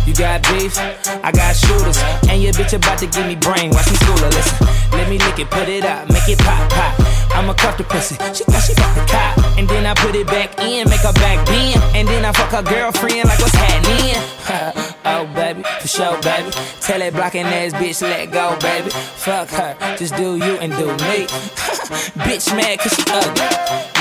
[0.05, 0.75] You got beef,
[1.23, 1.97] I got shooters.
[2.27, 3.71] And your bitch about to give me brain.
[3.71, 4.29] Watch me school her.
[4.29, 6.99] Listen, let me lick it, put it out, make it pop, pop.
[7.31, 8.15] I'ma cuff the pussy.
[8.33, 9.57] She thought she fucked the cop.
[9.57, 11.81] And then I put it back in, make her back bend.
[11.95, 14.17] And then I fuck her girlfriend like what's happening.
[15.05, 16.51] oh, baby, sure, baby.
[16.85, 18.89] Tell that blocking ass bitch, let go, baby.
[18.93, 21.25] Fuck her, just do you and do me.
[22.29, 23.49] bitch mad cause she ugly.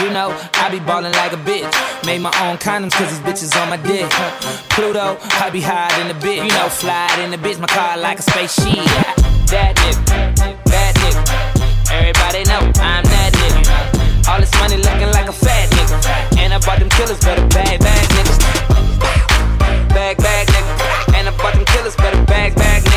[0.04, 0.28] You know,
[0.60, 1.68] I be ballin' like a bitch.
[2.04, 4.08] Made my own condoms cause these bitches on my dick.
[4.68, 6.44] Pluto, I be high in the bitch.
[6.44, 8.84] You know, fly in the bitch, my car like a spaceship.
[9.48, 11.24] That nigga, that nigga.
[11.88, 14.28] Everybody know I'm that nigga.
[14.28, 16.36] All this money looking like a fat nigga.
[16.36, 18.38] And I bought them killers, better bag, bag niggas.
[19.88, 20.87] Bag, bag nigga.
[21.36, 22.87] Bought them killers, better bag, bag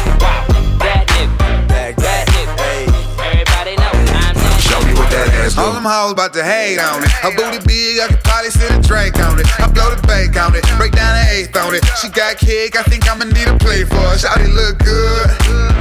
[5.41, 7.09] ass All them hoes about to hate on it.
[7.09, 9.47] Her booty big, I could probably sit a Drake on it.
[9.59, 11.83] I blow the bank on it, break down an eighth on it.
[11.99, 14.17] She got kick, I think I'ma need a play for her.
[14.17, 15.27] Shawty look good,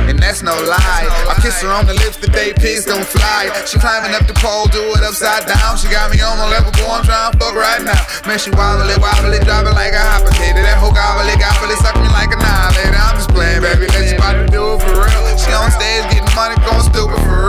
[0.09, 1.07] and that's no lie.
[1.29, 3.53] I kiss her on the lips, the day pigs don't fly.
[3.69, 5.77] She climbing up the pole, do it upside down.
[5.77, 8.01] She got me on my level, boy, I'm trying to fuck right now.
[8.25, 10.65] Man, she wobbly, wobbly, dropping like a hopper hater.
[10.65, 12.97] That whole gobbly, gobbly, suck me like a annihilator.
[12.97, 15.37] I'm just playing, baby, let you about to do it for real.
[15.37, 17.40] She on stage getting money, going stupid for real.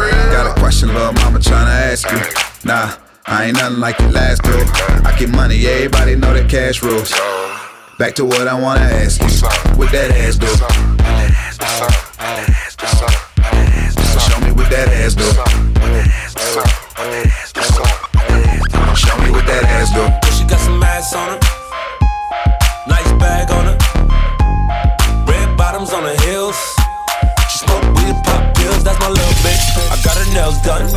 [0.58, 2.20] Question, little mama tryna ask you.
[2.64, 2.95] Nah,
[3.26, 4.64] I ain't nothing like your last girl.
[5.06, 7.12] I get money, everybody know the cash rules.
[7.97, 9.28] Back to what I wanna ask you.
[9.78, 10.47] What that ass do?
[14.20, 15.24] Show me what that ass do.
[18.95, 20.04] Show me what that ass do.
[20.36, 21.61] She got some ass on her.
[30.04, 30.89] Got her nails done.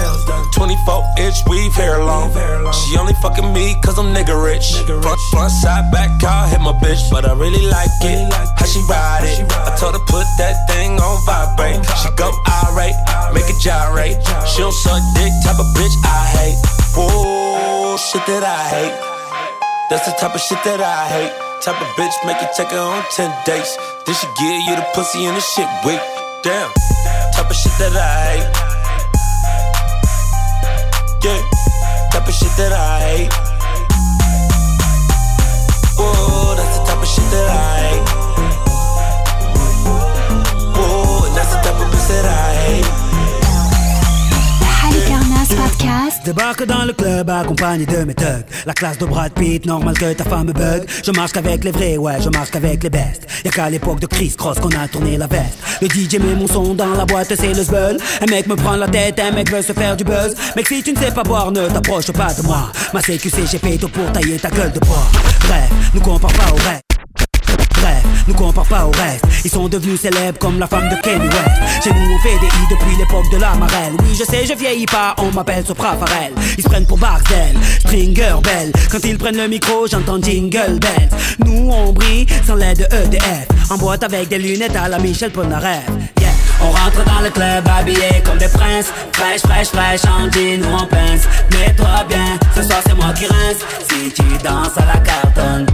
[0.55, 2.33] 24 inch weave hair long.
[2.73, 4.81] She only fucking me cause I'm nigga rich.
[4.87, 7.11] Front, front, side, back, car hit my bitch.
[7.11, 8.33] But I really like it.
[8.33, 9.51] How she ride it.
[9.53, 11.85] I told her put that thing on vibrate.
[12.01, 12.31] She go
[12.67, 12.97] irate,
[13.33, 14.19] make it gyrate.
[14.49, 16.59] She don't suck dick, type of bitch I hate.
[16.97, 18.97] Whoa, shit that I hate.
[19.91, 21.33] That's the type of shit that I hate.
[21.63, 23.77] Type of bitch make you take her on 10 dates.
[24.07, 26.01] Then she give you the pussy and the shit weak.
[26.43, 26.71] Damn.
[27.33, 28.74] Type of shit that I hate.
[31.25, 31.41] Yeah.
[32.12, 33.33] Type of shit that I hate.
[35.97, 38.09] Whoa, that's the type of shit that I hate.
[40.77, 42.54] Whoa, that's the type of bitch that I hate.
[45.75, 48.45] Podcast débarque dans le club accompagné de mes thugs.
[48.66, 50.85] La classe de Brad Pitt, normal que ta femme bug.
[51.05, 53.27] Je marche qu'avec les vrais, ouais, je marche qu'avec les bestes.
[53.45, 55.59] Y'a qu'à l'époque de Chris Cross qu'on a tourné la veste.
[55.81, 57.99] Le DJ met mon son dans la boîte, c'est le zbeul.
[58.20, 60.35] Un mec me prend la tête, un mec veut se faire du buzz.
[60.57, 62.70] Mec, si tu ne sais pas boire, ne t'approche pas de moi.
[62.93, 65.07] Ma CQC, j'ai payé tout pour tailler ta gueule de bois.
[65.41, 66.93] Bref, nous compare pas au reste.
[68.27, 69.25] Nous compare pas au reste.
[69.45, 71.85] Ils sont devenus célèbres comme la femme de Kenny West.
[71.85, 73.93] Chez nous, on fait des hits depuis l'époque de la marelle.
[74.03, 76.33] Oui, je sais, je vieillis pas, on m'appelle Sopra Farel.
[76.57, 78.73] Ils se prennent pour Barcel, Stringer Bell.
[78.91, 81.11] Quand ils prennent le micro, j'entends Jingle Bells.
[81.45, 83.49] Nous, on brille sans l'aide de EDF.
[83.71, 85.85] En boîte avec des lunettes à la Michel Polnareff.
[86.21, 86.31] Yeah.
[86.63, 90.75] On rentre dans le club habillé comme des princes Fraîche, fraîche, fraîche, en jean ou
[90.75, 95.01] en pince Mets-toi bien, ce soir c'est moi qui rince Si tu danses à la
[95.01, 95.67] cartonne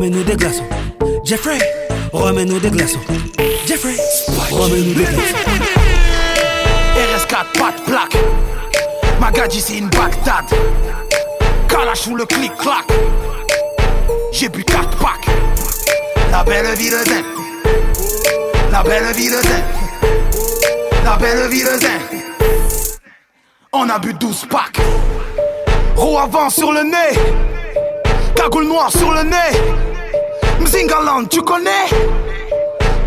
[0.00, 0.64] remets-nous des glaçons
[1.24, 1.58] Jeffrey,
[2.10, 3.00] remets-nous des glaçons
[3.66, 3.94] Jeffrey,
[4.50, 5.36] remets-nous des glaçons
[6.96, 8.16] RS4, pas de plaque.
[9.20, 10.46] Magadji, c'est une Bagdad.
[11.68, 12.86] Kalash ou le clic-clac.
[14.32, 15.26] J'ai bu 4 packs.
[16.30, 17.24] La belle vie de zen.
[18.72, 19.64] La belle vie de zen.
[21.04, 22.00] La belle vie de zen.
[23.74, 24.80] On a bu 12 packs.
[25.94, 27.20] Roue avant sur le nez.
[28.34, 29.89] Cagoule noire sur le nez.
[30.70, 31.90] Sing along, tu connais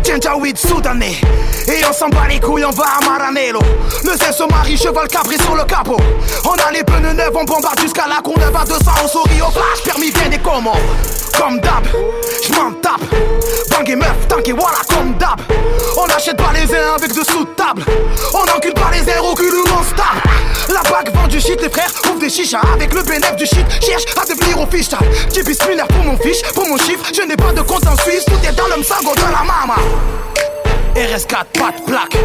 [0.02, 1.53] Ginger with Sudanese.
[1.66, 3.60] Et on s'en bat les couilles, on va à Maranello.
[4.02, 5.96] Le zin se marie, cheval cabré sur le capot.
[6.44, 9.50] On a les pneus neufs, on bombarde jusqu'à la con à 200 On sourit au
[9.50, 10.76] flash, permis bien des commandes.
[11.38, 11.84] Comme d'hab,
[12.42, 13.00] j'm'en tape.
[13.70, 15.40] Bang et meuf, tank et voilà comme d'hab.
[15.96, 17.84] On achète pas les uns avec de sous de table
[18.32, 20.28] On encule pas les airs au cul où on se tape
[20.68, 22.60] La bague vend du shit, les frères ouvrent des chichas.
[22.74, 25.00] Avec le bénéfice du shit, cherche à devenir official
[25.32, 27.04] J'ai bismillah pour mon fiche, pour mon chiffre.
[27.14, 29.76] Je n'ai pas de compte en Suisse, tout est dans le msango de la mama
[30.96, 32.16] RS4, pas de plaque.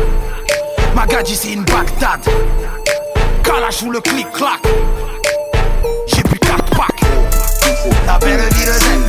[0.95, 2.19] Magadji, c'est une Bagdad.
[3.43, 4.59] Kalash ou le clic-clac.
[6.07, 7.01] J'ai bu 4 packs.
[8.05, 9.01] La belle vie de zen.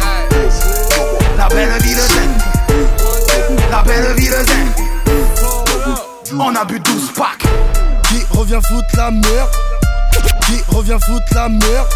[1.36, 2.30] La belle vie de zen.
[3.70, 4.72] La belle vie de zen.
[6.38, 7.44] On a bu 12 packs.
[8.04, 9.50] Qui revient foutre la merde
[10.46, 11.88] Qui revient foutre la merde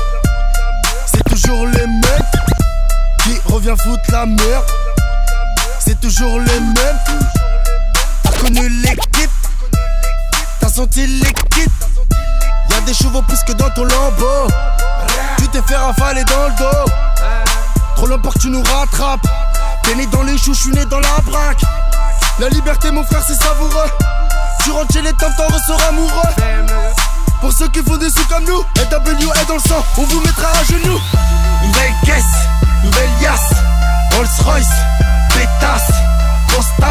[1.06, 2.28] C'est toujours les mêmes
[3.24, 4.64] Qui revient foutre la merde
[5.80, 7.43] C'est toujours les mêmes
[8.44, 9.30] connu l'équipe.
[10.60, 11.72] T'as senti l'équipe.
[12.70, 14.48] Y'a des chevaux plus que dans ton lambeau.
[15.38, 16.92] Tu t'es fait rafaler dans le dos.
[17.96, 19.26] Trop longtemps que tu nous rattrapes.
[19.82, 21.62] T'es né dans les choux, j'suis né dans la braque.
[22.38, 23.90] La liberté mon frère c'est savoureux.
[24.62, 26.34] Tu rentres chez les temps, t'en ressors amoureux.
[27.40, 30.20] Pour ceux qui font des sous comme nous LW est dans le sang, on vous
[30.20, 31.00] mettra à genoux.
[31.62, 32.34] Nouvelle caisse,
[32.82, 33.54] nouvelle yasse.
[34.16, 34.66] Rolls Royce,
[35.30, 35.90] pétasse
[36.54, 36.83] Constable,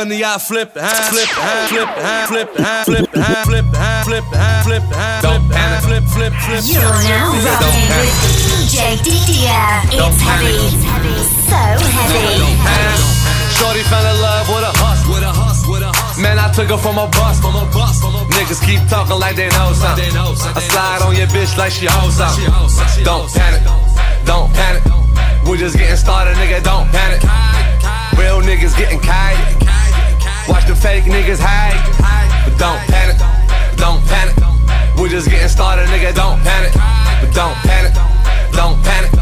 [0.00, 0.80] money, I flip it,
[1.12, 5.20] flip it, flip it, flip it, flip it, flip it, flip it, flip it, huh?
[5.20, 7.60] Don't panic, flip, flip, flip, You're now flip, flip.
[7.60, 9.60] rocking with DJ Didier.
[9.92, 10.56] It's heavy.
[11.52, 12.48] So heavy.
[13.60, 16.22] Shorty fell in love with a hustle, with a hustle, with a hustle.
[16.24, 18.32] Man, I took her from a bus, from a bus, from a bus.
[18.40, 20.16] Niggas keep talking like they know something.
[20.16, 22.48] I slide on your bitch like she hoes something.
[23.04, 23.60] Don't panic,
[24.24, 24.80] don't panic.
[25.44, 26.64] We're just getting started, nigga.
[26.64, 27.20] Don't panic.
[28.16, 29.69] Real niggas getting kite.
[30.48, 31.78] Watch the fake niggas hide.
[32.44, 33.18] But don't panic,
[33.76, 34.36] don't panic.
[34.98, 36.14] We're just getting started, nigga.
[36.14, 36.72] Don't panic.
[37.20, 37.94] But don't panic,
[38.52, 39.12] don't panic.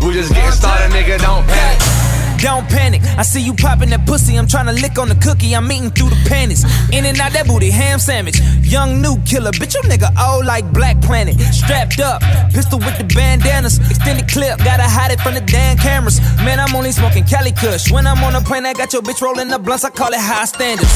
[0.00, 1.18] We're just getting started, nigga.
[1.18, 1.97] Don't panic.
[2.38, 3.02] Don't panic.
[3.18, 4.38] I see you popping that pussy.
[4.38, 5.54] I'm trying to lick on the cookie.
[5.54, 6.62] I'm eating through the panties.
[6.94, 8.38] In and out that booty, ham sandwich.
[8.62, 11.34] Young new killer, bitch, you nigga old like Black Planet.
[11.50, 12.22] Strapped up,
[12.54, 13.78] pistol with the bandanas.
[13.90, 16.20] Extended clip, gotta hide it from the damn cameras.
[16.46, 17.90] Man, I'm only smoking Cali Kush.
[17.90, 19.84] When I'm on a plane, I got your bitch rolling the blunts.
[19.84, 20.94] I call it high standards.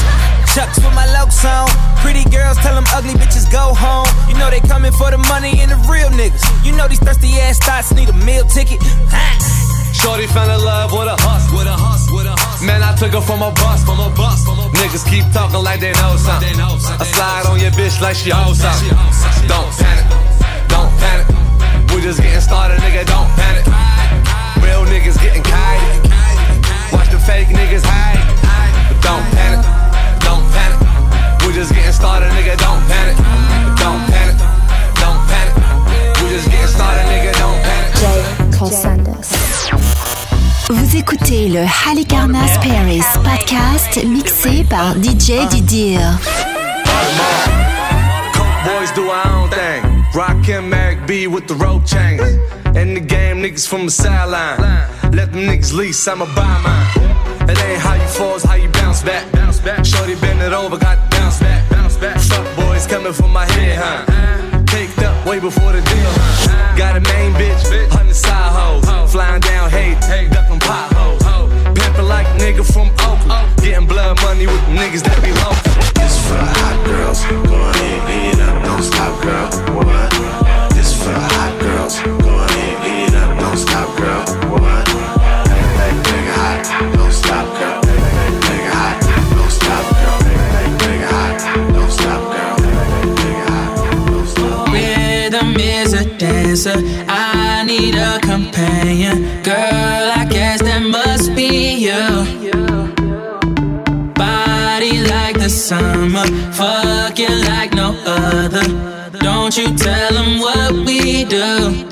[0.55, 1.67] Chucks with my lokes on.
[1.99, 4.07] Pretty girls tell them ugly bitches go home.
[4.29, 6.43] You know they coming for the money and the real niggas.
[6.65, 8.79] You know these thirsty ass thoughts need a meal ticket.
[10.03, 12.67] Shorty fell in love with a hustle, with a hustle, with a hustle.
[12.67, 14.51] Man, I took her from a bus, from a bus, a.
[14.75, 16.59] Niggas keep talking like they know something.
[16.59, 18.91] I slide on your bitch like she hoes something.
[19.47, 20.03] Don't panic,
[20.67, 21.23] don't panic.
[21.87, 23.07] We're just getting started, nigga.
[23.07, 23.63] Don't panic.
[24.59, 25.79] Real niggas getting kite.
[26.91, 28.19] Watch the fake niggas hide.
[28.99, 29.63] Don't panic,
[30.19, 30.83] don't panic.
[31.47, 32.59] We're just getting started, nigga.
[32.59, 33.15] Don't panic.
[33.79, 34.35] Don't panic,
[34.99, 35.55] don't panic.
[36.19, 37.31] We're just getting started, nigga.
[37.39, 37.95] Don't panic.
[38.03, 38.19] Jay
[38.51, 39.31] Cole Sanders.
[40.73, 45.99] Vous écoutez le Halicarnas Paris podcast mixé par DJ Didier.
[48.65, 49.83] boys do our own thing.
[50.15, 52.21] Rock and Mac B with the rope chains.
[52.75, 54.57] In the game, niggas from the sideline.
[55.11, 57.47] Let them niggas lease, I'ma buy mine.
[57.47, 59.31] It ain't how you fall, it's how you bounce back.
[59.31, 59.85] Bounce back.
[59.85, 61.69] Shorty bend it over, got to bounce back.
[61.69, 62.17] Bounce back.
[62.17, 64.63] Fuck boys coming for my head, huh?
[64.65, 66.75] Caked up way before the deal, huh?
[66.75, 67.92] Got a main bitch, hundred
[74.45, 75.55] money with the niggas that be local.
[75.99, 77.23] This for the hot girls.
[77.47, 79.47] Go ahead, lead it up, don't stop, girl.
[79.75, 80.11] What?
[80.73, 81.99] This for the hot girls.
[82.01, 84.23] Go ahead, lead it up, don't stop, girl.
[84.51, 84.87] What?
[86.07, 86.63] Nigga hot,
[86.93, 87.81] don't stop, girl.
[88.47, 88.97] Nigga hot,
[89.35, 90.17] don't stop, girl.
[90.81, 91.37] Nigga hot,
[91.73, 92.55] don't stop, girl.
[93.19, 93.71] Nigga hot,
[94.07, 94.73] don't stop.
[94.73, 96.79] Rhythm is a dancer.
[97.07, 98.62] I need a companion.
[105.63, 106.25] Summer.
[106.51, 108.67] Fucking like no other.
[109.19, 111.87] Don't you tell them what we do.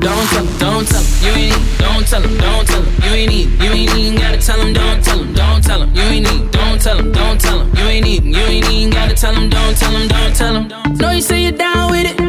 [0.00, 2.94] Don't tell them, don't tell them, you ain't need, don't tell them, don't tell them,
[3.04, 5.94] you ain't need, you ain't even gotta tell them, don't tell them, don't tell them,
[5.94, 8.90] you ain't need, don't tell them, don't tell them, you ain't even, you ain't even
[8.90, 10.96] gotta tell them, don't tell them, don't tell them.
[10.96, 12.20] No, you say you're down with it,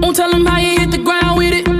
[0.00, 1.77] won't tell them how you hit the ground with it.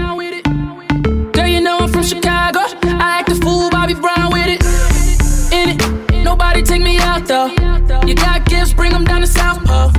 [8.08, 9.92] You got gifts, bring them down to South Pole.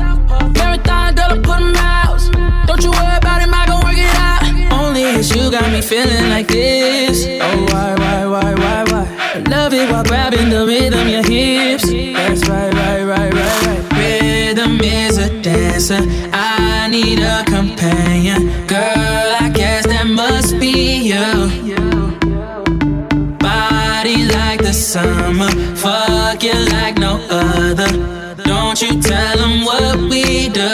[0.54, 2.18] Marathon, I put them out.
[2.66, 4.42] Don't you worry about him, I gon' work it out.
[4.82, 7.28] Only cause you got me feeling like this.
[7.40, 9.44] Oh, why, why, why, why, why?
[9.48, 11.84] Love it while grabbing the rhythm, your hips.
[11.84, 14.00] That's right, right, right, right, right.
[14.00, 16.02] Rhythm is a dancer.
[16.34, 17.69] I need a companion.
[27.30, 28.36] Other.
[28.44, 30.69] Don't you tell them what we do.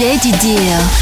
[0.00, 0.99] Par DJ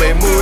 [0.00, 0.39] Pepe Moon.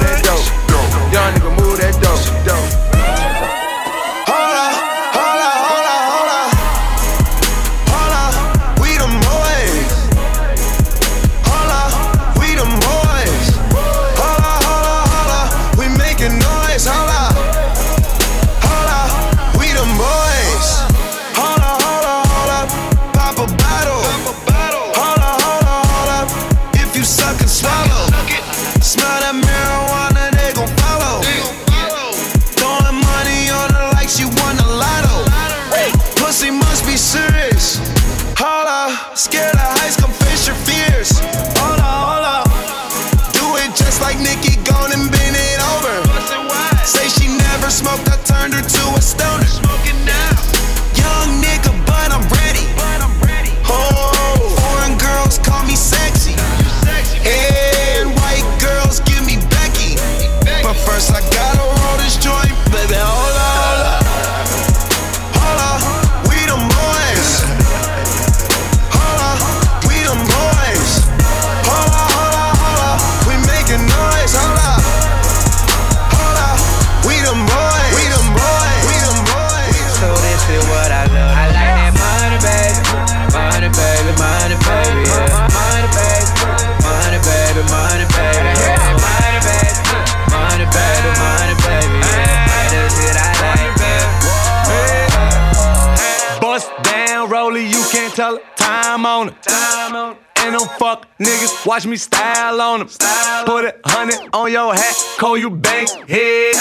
[101.88, 102.88] Me style on them.
[102.88, 106.54] Style Put a hundred on your hat, call you bank head.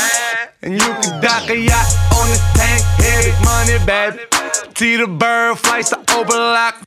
[0.62, 4.24] And you can dock a yacht on the tank, heavy money, baby.
[4.74, 6.84] T the bird flights to overlock.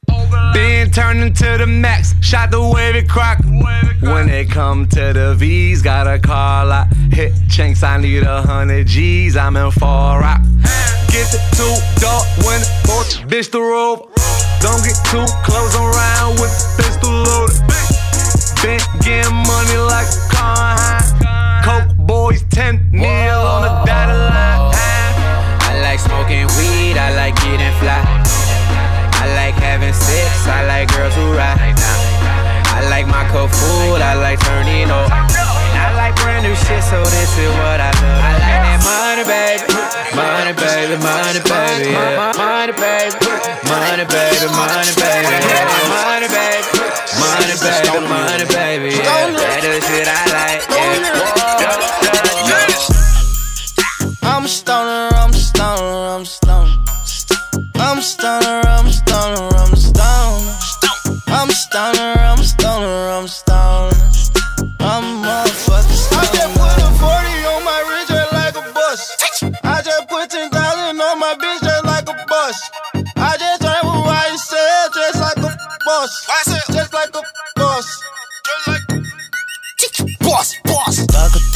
[0.55, 3.38] Been turn into the max, shot the wavy crock.
[4.01, 6.88] When they come to the V's, got a car lot.
[7.12, 10.41] Hit chinks, I need a hundred G's, I'm in far rock.
[11.09, 14.09] Get the two dog when both bitch the robe.
[14.61, 17.69] Don't get too close around with the pistol loaded.
[36.70, 38.22] Shit, so this is what I love.
[38.22, 39.66] I like that money, baby.
[40.14, 41.92] Money, baby, money, baby.
[42.38, 43.18] Money, baby.
[43.66, 45.09] Money, baby, money, baby,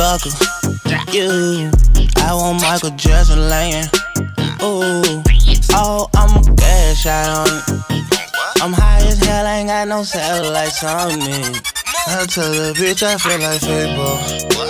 [0.05, 1.71] You.
[2.19, 3.87] I want Michael Jackson laying.
[4.61, 5.23] Ooh.
[5.73, 8.61] Oh, I'm a cash out on it.
[8.61, 11.57] I'm high as hell, ain't got no satellites on me.
[12.07, 14.21] I tell the bitch I feel like Fabo.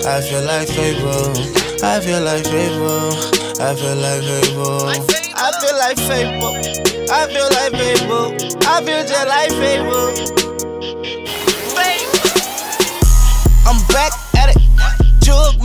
[0.07, 1.35] I feel like Fabo.
[1.83, 3.11] I feel like Fabo.
[3.59, 4.87] I feel like Fabo.
[5.35, 6.49] I feel like Fabo.
[7.11, 8.21] I feel like Fabo.
[8.69, 10.44] I feel just like Fabo.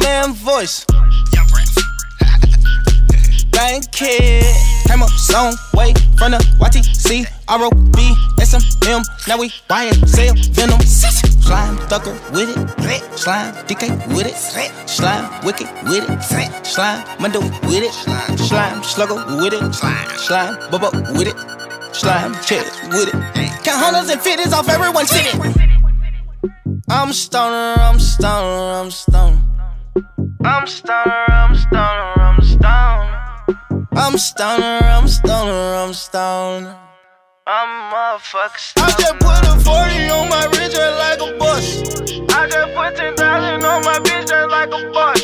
[0.09, 0.85] Man voice.
[3.53, 4.43] Thank kid.
[4.87, 7.99] Came up some way from the YTC, ROB,
[8.41, 9.03] SMM.
[9.27, 10.81] Now we sell, venom.
[10.81, 13.19] Slime thugger with it.
[13.19, 13.83] Slime DK
[14.15, 14.35] with it.
[14.89, 16.65] Slime wicked with it.
[16.65, 17.93] Slime mundo with it.
[18.39, 19.73] Slime slugger with it.
[20.25, 21.37] Slime bubba with it.
[21.95, 23.19] Slime chest with it.
[23.63, 25.37] Count hundreds and fifties off everyone's city.
[26.89, 29.58] I'm stoner, I'm stoner, I'm a stoner.
[29.95, 33.17] I'm stoner, I'm stoner, I'm stoner.
[33.93, 36.77] I'm stoner, I'm stoner, I'm stoner.
[37.47, 38.87] I'm a motherfucker stoner.
[38.87, 41.81] I just put a 40 on my wrist just like a bus.
[42.29, 45.21] I just put 10,000 on my bitch just like a bus.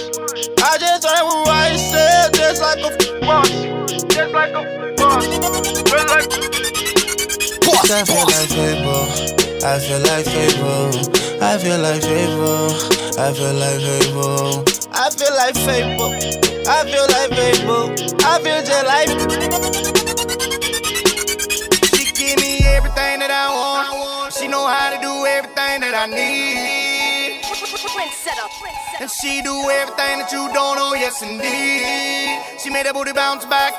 [0.64, 2.90] I just drank with YSL just like a
[3.22, 3.50] boss.
[4.14, 4.64] Just like a
[4.98, 5.26] boss.
[5.86, 6.28] Just like
[7.62, 7.92] boss.
[7.92, 8.95] I feel like Fabo.
[9.66, 10.94] I feel like Fabo.
[11.42, 12.70] I feel like Fabo.
[13.18, 14.62] I feel like Fabo.
[14.94, 16.14] I feel like Fabo.
[16.70, 17.90] I feel like Fabo.
[18.24, 19.10] I feel just like.
[21.98, 24.34] She give me everything that I want.
[24.36, 27.42] She know how to do everything that I need.
[29.02, 32.38] And she do everything that you don't know, yes indeed.
[32.62, 33.74] She made that booty bounce back.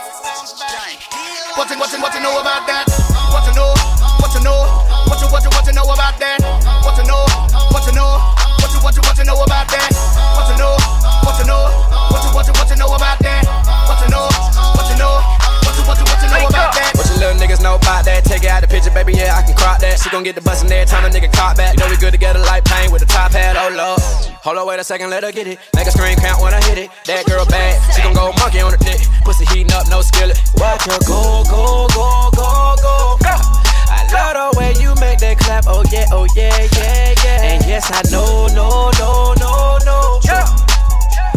[1.54, 2.90] What you, what you, what you know about that?
[3.30, 3.70] What you know?
[4.18, 4.75] What you know?
[5.16, 6.44] What you, what you, what you know about that?
[6.84, 7.24] What you know?
[7.72, 8.20] What you know?
[8.60, 9.88] What you, what you, what you know about that?
[10.36, 10.76] What you know?
[11.24, 11.72] What you know?
[12.12, 13.48] What you, what you, what you know about that?
[13.88, 14.28] What you know?
[14.76, 15.16] What you know?
[15.64, 16.92] What you, what you, what you know about that?
[17.00, 18.28] What you little niggas know about that?
[18.28, 19.96] Take it out the picture, baby, yeah, I can crop that.
[20.04, 21.72] She gon' get the bustin' every time a nigga caught back.
[21.72, 24.04] You know we good together like pain with the top hat, oh lord.
[24.44, 25.56] Hold on, wait a second, let her get it.
[25.72, 26.92] Make a screen count when I hit it.
[27.08, 29.00] That girl bad, she gon' go monkey on the dick.
[29.24, 30.36] Pussy heating up, no skillet.
[30.60, 33.16] Watch her go, go, go, go, go.
[33.24, 33.65] I
[34.12, 37.50] love the way you make that clap, oh yeah, oh yeah, yeah, yeah.
[37.54, 40.20] And yes, I know, no, no, no, no.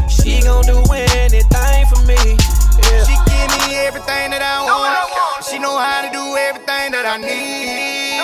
[0.09, 2.37] She gon' do anything for me.
[2.37, 3.03] Yeah.
[3.07, 5.45] She give me everything that I want.
[5.45, 8.19] She know how to do everything that I need.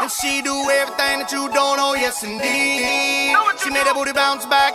[0.00, 3.36] And she do everything that you don't know, yes indeed.
[3.62, 4.74] She made that booty bounce back.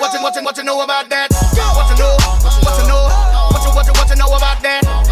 [0.00, 1.30] What you, what you, what you know about that?
[1.30, 2.16] What you know?
[2.62, 3.10] What you know?
[3.50, 5.11] What you, what you, what you know about that?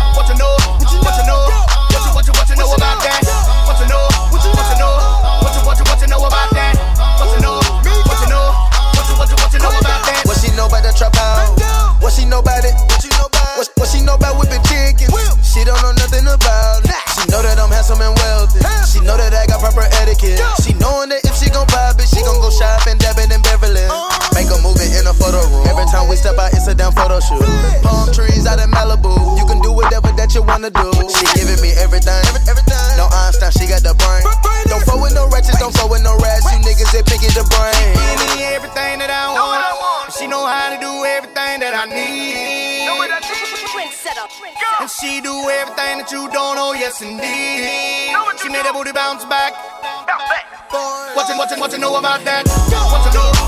[1.11, 1.43] What you know?
[1.43, 2.12] What you?
[2.15, 3.19] What you, what you, know about that?
[3.66, 4.07] What you know?
[4.31, 4.95] What you, what you know?
[5.43, 6.78] What you, what you, what you know about that?
[7.19, 7.59] What you know?
[8.07, 8.47] What you know?
[8.95, 10.23] What you, what you, what you know about that?
[10.23, 11.51] What she know about the trap house?
[11.99, 12.78] What she know about it?
[12.87, 13.59] What you know about?
[13.59, 15.11] What, what she know about whipping chickens?
[15.43, 16.95] She don't know nothing about it.
[17.19, 18.62] She know that I'm handsome and wealthy.
[18.87, 20.39] She know that I got proper etiquette.
[20.62, 23.82] She knowing that if she gon' pop it, she gon' go shopping, dabbing in Beverly.
[24.41, 25.69] Make a movie in a photo room.
[25.69, 27.45] Every time we step out, it's a damn photo shoot.
[27.85, 29.12] Palm trees out in Malibu.
[29.37, 30.89] You can do whatever that you wanna do.
[31.12, 32.25] She giving me everything.
[32.97, 34.25] No Einstein, she got the brain.
[34.65, 36.49] Don't fuck with no wretches, don't fuck with no rats.
[36.49, 37.93] You niggas that pick the brain.
[38.17, 40.17] Give me everything that I want.
[40.17, 42.89] She know how to do everything that I need.
[44.81, 48.17] And she do everything that you don't know, yes indeed.
[48.41, 49.53] She made that booty bounce back.
[51.12, 52.49] What you, what you, what you know about that?
[52.49, 53.40] Know?